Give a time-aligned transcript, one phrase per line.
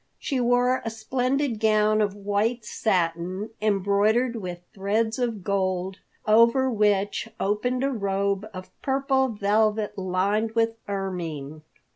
[0.17, 7.29] She wore a splendid gown of white satin, embroidered with threads of gold, over which
[7.39, 11.61] opened a robe of purple velvet lined with ermine.